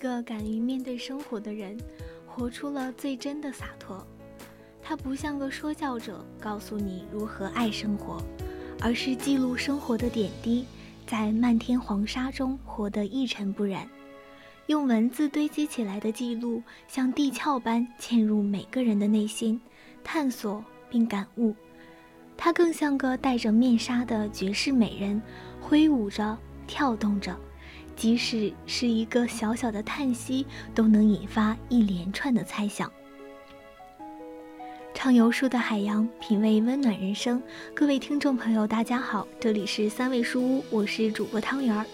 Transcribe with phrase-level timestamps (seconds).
[0.00, 1.76] 一个敢于面对生活的人，
[2.26, 4.02] 活出了最真的洒脱。
[4.82, 8.16] 他不像个说教者，告诉你如何爱生活，
[8.80, 10.64] 而是记录生活的点滴，
[11.06, 13.86] 在漫天黄沙中活得一尘不染。
[14.68, 19.60] 用文字堆积起来的记录，像地壳般嵌入每个人的内心，
[20.02, 21.54] 探索并感悟。
[22.38, 25.20] 他更像个戴着面纱的绝世美人，
[25.60, 27.38] 挥舞着，跳动着。
[28.00, 32.90] 即使是一个小小的叹息，都能引发一连串的猜想。
[34.94, 37.42] 畅游书的海洋，品味温暖人生。
[37.74, 41.84] 各位听众朋友，大家好，这里是三味书屋，我是主播汤圆儿。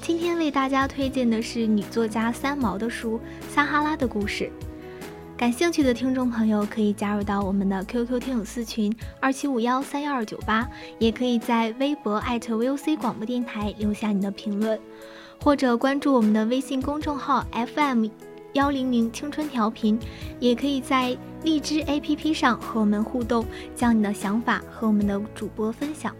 [0.00, 3.18] 今天为大家推荐的是女作家三毛的书
[3.52, 4.44] 《撒哈拉的故事》。
[5.42, 14.78] 感兴趣的听众朋友可以加入到我们的 QQ 听友私群二七五幺三幺二九八，也可以在微博艾特 VOC 广播电台留下你的评论。
[15.40, 18.06] 或者关注我们的微信公众号 FM
[18.52, 19.98] 幺零零青春调频，
[20.38, 26.14] 也可以在荔枝 APP 上和我们互动，将你的想法和我们的主播分享。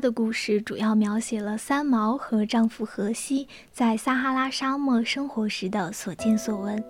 [0.00, 6.82] 的故事主要描写了三毛和丈夫荷西在撒哈拉沙漠生活时的所见所闻，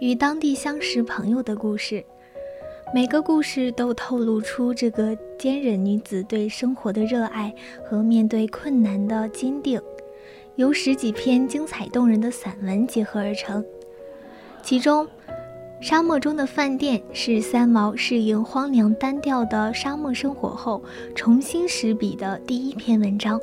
[0.00, 2.04] 与当地相识朋友的故事。
[2.94, 7.52] 每个故事都透露出这个坚韧女子对生活的热爱
[7.84, 9.82] 和面对困难的坚定，
[10.54, 13.64] 由十几篇精彩动人的散文结合而成，
[14.62, 15.06] 其中。
[15.84, 20.82] 沙漠中的饭店是三毛适应荒凉单调的沙漠生活后
[21.14, 23.38] 重新拾笔的第一篇文章。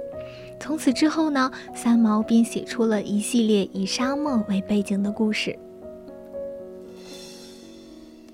[0.59, 5.56] 从此之后呢，三毛便写出了一系列以沙漠为背景的故事。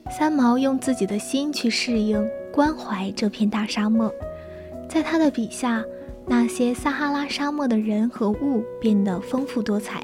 [0.10, 4.10] 三毛用自己的心去适应、关怀这片大沙漠，
[4.88, 5.84] 在他的笔下，
[6.26, 10.02] 那些撒哈拉沙漠的人和物变得丰富多彩。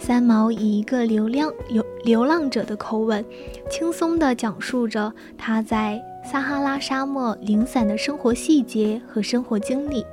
[0.00, 3.24] 三毛以一个流浪流流浪者的口吻，
[3.70, 10.04] 轻松地讲述着他在撒哈拉沙漠零散的生活细节和生活经历。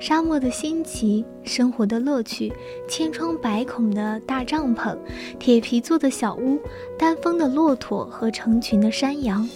[0.00, 2.52] 沙漠的新奇，生活的乐趣，
[2.88, 4.96] 千疮百孔的大帐篷，
[5.40, 6.60] 铁皮做的小屋，
[6.96, 9.48] 单峰的骆驼和成群的山羊。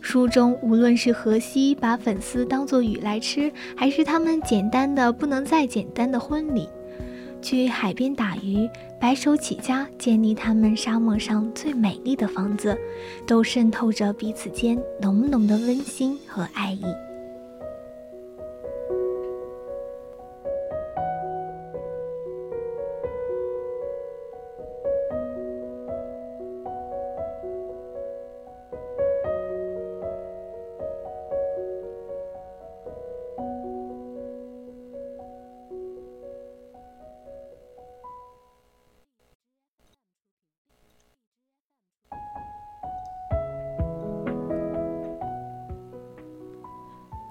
[0.00, 6.68] 书中无论是荷西把粉丝当作雨来吃，还是他们简单的不能再简单的婚礼。
[7.40, 8.68] 去海边打鱼，
[9.00, 12.76] 白手起家建立他们沙漠上最美丽的房子，
[13.26, 17.07] 都渗透着彼此间浓浓的温馨和爱意。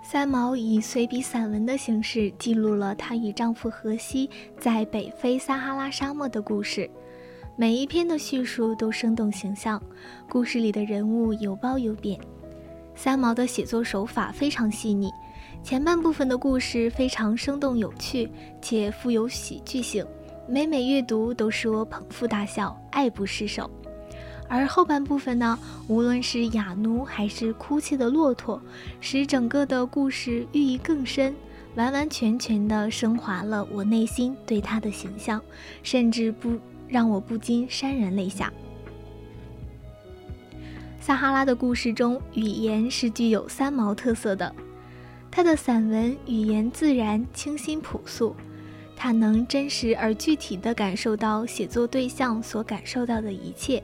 [0.10, 6.90] 三毛以随笔散文的形式记录了她与丈夫荷西在北非撒哈拉沙漠的故事，
[7.58, 9.84] 每一篇的叙述都生动形象，
[10.30, 12.18] 故事里的人物有褒有贬。
[12.96, 15.12] 三毛的写作手法非常细腻，
[15.62, 18.32] 前半部分的故事非常生动有趣，
[18.62, 20.06] 且富有喜剧性，
[20.48, 23.70] 每每阅读都使我捧腹大笑，爱不释手。
[24.50, 25.58] 而后半部分呢，
[25.88, 28.62] 无论是哑奴还是哭泣的骆驼，
[29.02, 31.36] 使整个的故事寓意更深，
[31.76, 35.42] 完完全全的升华了我内心对他的形象，
[35.84, 36.58] 甚至不
[36.88, 38.52] 让我不禁潸然泪下。
[41.02, 44.54] 撒哈拉的故事中，语言是具有三毛特色的，
[45.30, 48.36] 他的散文语言自然、清新、朴素，
[48.96, 53.84] 他能真实而具体地感受到写作对象所感受到的一切。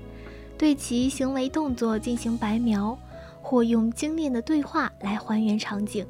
[0.64, 2.98] 对其行为动作进行白描，
[3.42, 6.08] 或用精炼的对话来还原场景，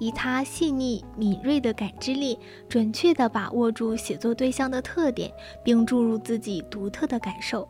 [0.00, 2.36] 以他细腻敏锐的感知力，
[2.68, 5.32] 准确地把握住写作对象的特点，
[5.62, 7.68] 并注入自己独特的感受。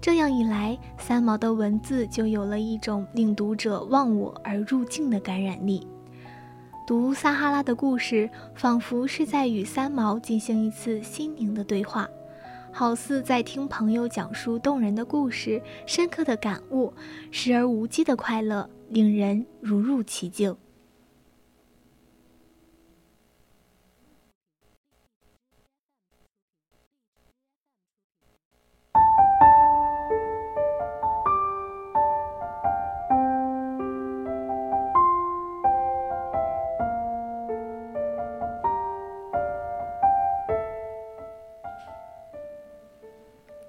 [0.00, 5.86] 这样一来，三毛的文字就有了一种令读者忘我而入境的感染力。
[6.86, 12.08] 读撒哈拉的故事，仿佛是在与三毛进行一次心灵的对话。
[12.72, 16.92] 好似在听朋友讲述动人的故事，深刻的感悟，
[17.30, 20.56] 时而无羁的快乐，令人如入其境。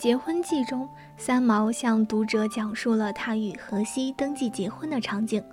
[0.02, 5.44] 结婚记中，三毛向读者讲述了他与荷西登记结婚的场景。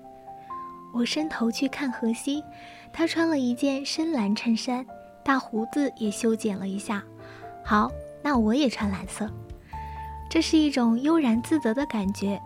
[0.95, 2.43] 我伸头去看荷西，
[2.91, 4.87] 他穿了一件深蓝衬衫，
[5.23, 7.05] 大胡子也修剪了一下。
[7.63, 7.91] 好，
[8.23, 9.31] 那我也穿蓝色。
[10.31, 12.41] 这是一种悠然自得的感觉。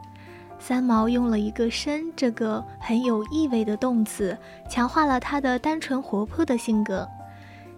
[0.59, 4.37] 三毛用了一个“深”这个很有意味的动词，
[4.69, 7.09] 强化了他的单纯活泼的性格。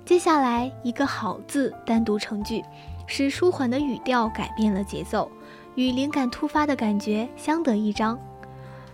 [0.06, 2.64] 接下来一个“好”字单独成句。
[3.06, 5.30] 使舒缓的语调改变了节奏，
[5.74, 8.18] 与灵感突发的感觉相得益彰。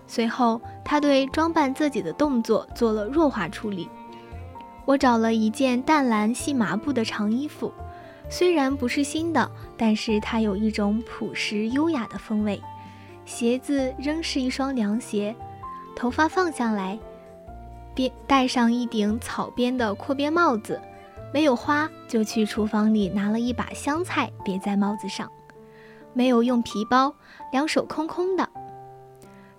[0.06, 3.88] 随后，他对装扮自己的动作做了弱化处理。
[4.84, 7.72] 我找了一件淡蓝细麻布的长衣服，
[8.28, 12.60] 虽然不是新的，但是它有一种朴实优雅的风味。
[13.24, 15.36] 鞋子仍是一双凉鞋，
[15.94, 16.98] 头发放下来，
[17.94, 20.80] 边戴上一顶草编的阔边帽子。
[21.32, 25.30] 没有花，就去厨房里拿了一把香菜别在帽子上。
[26.12, 27.14] 没有用皮包，
[27.52, 28.48] 两手空空的。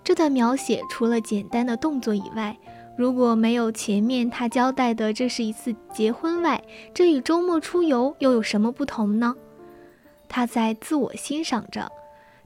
[0.04, 2.58] 这段描写除了简单的动作以外，
[2.96, 9.34] 如果没有前面他交代的这是一次结婚外，这与周末出游又有什么不同呢？
[10.28, 11.90] 他在自我欣赏着，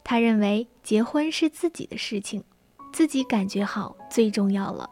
[0.04, 2.44] 他认为结婚是自己的事情，
[2.92, 4.88] 自己感觉好最重要了。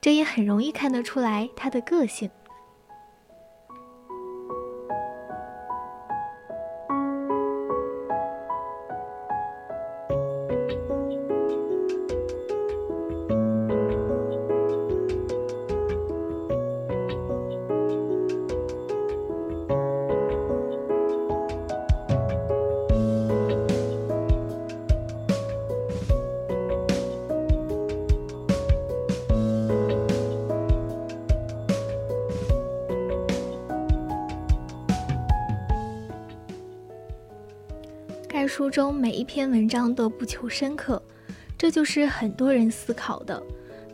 [0.00, 2.30] 这也很容易看得出来他的个性。
[38.56, 41.02] 书中每一篇文章都不求深刻，
[41.58, 43.42] 这就是很多人思考的：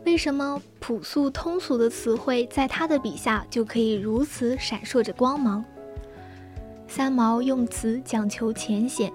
[0.05, 5.65] 为什么朴素通俗的词汇在他的笔下就可以如此闪烁着光芒？
[6.87, 9.11] 三毛用词讲求浅显，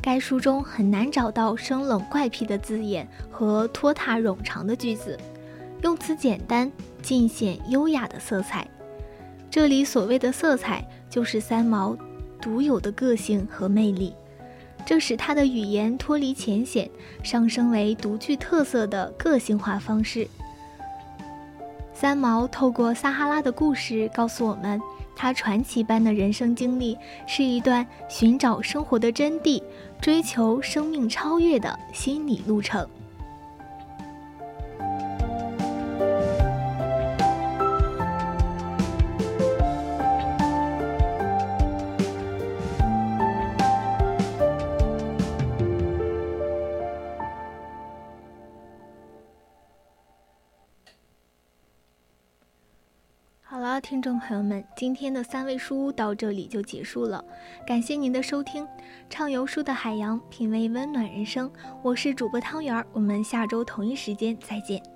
[0.00, 5.18] 该书中很难找到生冷怪癖的字眼和拖沓冗长的句子，
[5.82, 6.70] 用词简单，
[7.02, 8.64] 尽显优雅的色彩。
[9.50, 11.98] 这里所谓的色彩，就是三毛
[12.40, 14.14] 独有的个性和魅力。
[14.86, 16.88] 这使他的语言脱离浅显，
[17.22, 20.26] 上升为独具特色的个性化方式。
[21.92, 24.80] 三毛透过撒哈拉的故事告诉我们，
[25.16, 29.60] 他传奇般的人生经历是一段寻找生活的真谛、
[30.00, 32.88] 追求生命超越的心理路程。
[53.80, 57.22] 听众朋友们，今天的三味书屋到这里就结束了，
[57.66, 58.66] 感谢您的收听。
[59.10, 61.50] 畅游书的海洋，品味温暖人生，
[61.82, 64.80] 我是主播汤圆儿，我们下周同一时间再见。